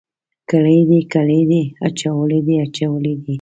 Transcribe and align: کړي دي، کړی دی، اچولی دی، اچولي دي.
کړي 0.51 0.79
دي، 0.89 1.01
کړی 1.13 1.41
دی، 1.49 1.63
اچولی 1.87 2.39
دی، 2.47 2.55
اچولي 2.65 3.13
دي. 3.21 3.29